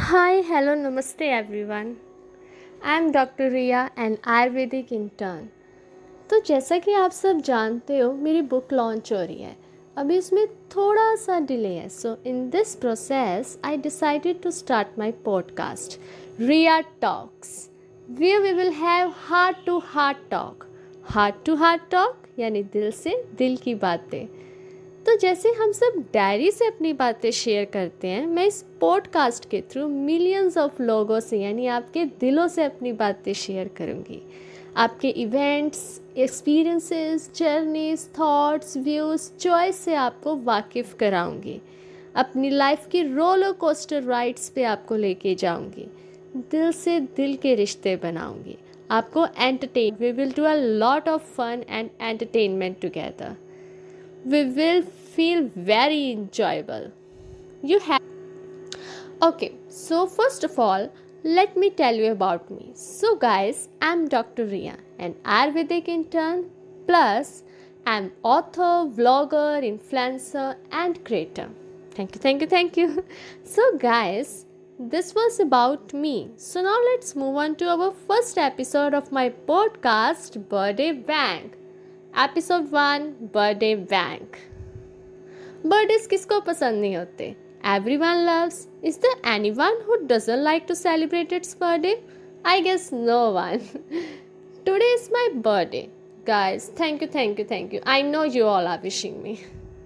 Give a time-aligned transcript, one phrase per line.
[0.00, 1.88] hello, namaste everyone.
[2.84, 5.48] I am doctor Riya and ayurvedic intern
[6.30, 9.56] तो जैसा कि आप सब जानते हो मेरी बुक लॉन्च हो रही है।
[9.96, 15.12] अभी उसमें थोड़ा सा डिले है। So in this process I decided to start my
[15.24, 15.98] podcast
[16.40, 17.70] Riya talks
[18.10, 20.66] way we will have heart to heart talk
[21.04, 24.26] heart to heart talk यानी दिल से दिल की बातें।
[25.06, 29.60] तो जैसे हम सब डायरी से अपनी बातें शेयर करते हैं, मैं इस पॉडकास्ट के
[29.60, 34.22] थ्रू मिलियंस ऑफ़ लोगों से, यानी आपके दिलों से अपनी बातें शेयर करूँगी।
[34.76, 41.60] आपके events experiences journeys thoughts views choice से आपको वाकिफ़ कराऊँगी।
[42.14, 45.86] अपनी लाइफ की रोलर कोस्टर राइड्स पे आपको लेके जाऊँगी।
[46.36, 48.56] दिल से दिल के रिश्ते बनाऊँगी।
[48.90, 53.36] आपको entertain we will do a lot of fun and entertainment together
[54.24, 56.92] we will feel very enjoyable.
[57.62, 58.00] You have
[59.22, 60.90] Okay, so first of all,
[61.24, 62.72] let me tell you about me.
[62.74, 64.46] So guys, I'm Dr.
[64.46, 66.50] Ria, an Ayurvedic intern
[66.86, 67.42] plus
[67.86, 71.50] I'm author, vlogger, influencer and creator.
[71.90, 73.04] Thank you, thank you, thank you.
[73.44, 74.46] So guys,
[74.78, 76.30] this was about me.
[76.36, 81.56] So now let's move on to our first episode of my podcast Birthday Bank.
[82.18, 84.36] Episode one birthday bank
[85.66, 87.36] birthdays किसको पसंद नहीं होते?
[87.96, 89.14] Everyone loves is there
[89.50, 89.96] anyone who
[90.28, 92.02] like to celebrate its birthday
[92.46, 93.60] I guess no one
[94.66, 95.88] today is my birthday
[96.26, 99.36] guys thank you thank you thank you I know you all are wishing me.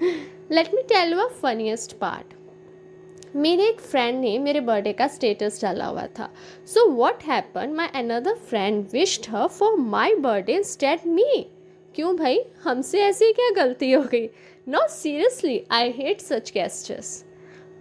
[0.50, 2.34] Let me tell you a funniest part.
[3.36, 6.32] मेरे एक friend ने मेरे birthday का status डाला हुआ था.
[6.66, 11.46] So what happen my another friend wished her for my birthday state me
[11.96, 12.38] क्यों भाई?
[12.64, 14.26] हमसे ऐसी क्या गलती हो गई?
[14.68, 17.24] No seriously I hate such gestures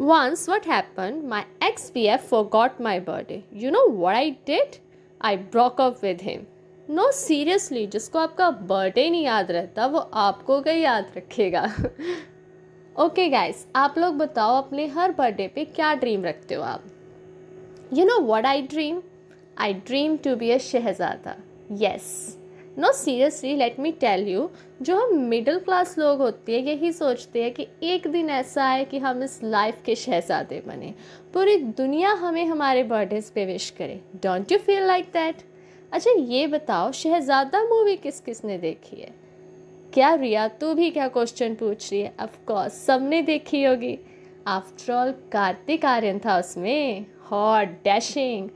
[0.00, 4.76] once what happen my ex B F forgot my birthday you know what I did
[5.20, 6.44] I broke up with him
[6.88, 11.64] no seriously जिसको आपका बर्थडे नहीं याद रहता, वो आपको क्या याद रखेगा।
[13.04, 16.84] ओके गाइस आप लोग बताओ अपने हर बर्थडे पे क्या ड्रीम रखते हो आप?
[17.92, 19.02] You know what I dream
[19.58, 21.36] I dream to be a shehzada
[21.82, 22.38] yes
[22.78, 24.48] no seriously let me tell you
[24.82, 28.84] जो हम मिडिल क्लास लोग होते हैं, यही सोचते हैं कि एक दिन ऐसा है
[28.84, 30.94] कि हम इस लाइफ के शहजादे बने।
[31.34, 35.42] पूरी दुनिया हमें हमारे बर्थडेज पे विश करे। Don't you feel like that
[35.92, 39.14] अच्छा ये बताओ, शहजादा मूवी किस किस ने देखी है?
[39.92, 42.14] क्या रिया, तू भी क्या क्वेश्चन पूछ रही है?
[42.20, 43.98] ऑफकोर्स सबने देखी होगी।
[44.46, 48.48] आफ्टर ऑल कार्तिक आर्यन था उसमें। Hot dashing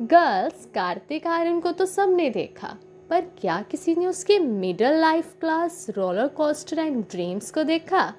[0.00, 2.76] girls Kartik Aaryan को तो सबने देखा।
[3.14, 8.14] पर क्या किसी ने उसके middle life class roller coaster and dreams को देखा?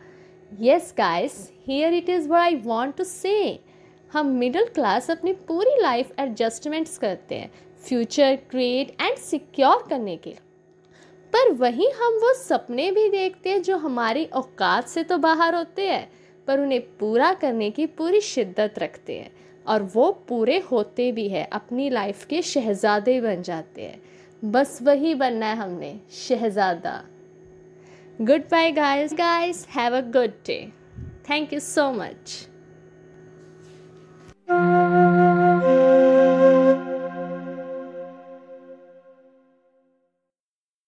[0.61, 1.33] Yes guys
[1.67, 3.33] here it is वो आई वॉन्ट टू से
[4.13, 7.51] हम मिडिल क्लास अपनी पूरी लाइफ एडजस्टमेंट्स करते हैं
[7.87, 10.35] फ्यूचर क्रिएट एंड सिक्योर करने के
[11.33, 15.89] पर वहीं हम वो सपने भी देखते हैं जो हमारी औकात से तो बाहर होते
[15.89, 16.09] हैं,
[16.47, 19.31] पर उन्हें पूरा करने की पूरी शिद्दत रखते हैं
[19.67, 24.01] और वो पूरे होते भी हैं, अपनी लाइफ के शहजादे बन जाते हैं।
[24.45, 27.03] बस वही बनना है हमने, Shehzada.
[28.21, 30.73] Good bye guys guys have a good day
[31.29, 32.49] thank you so much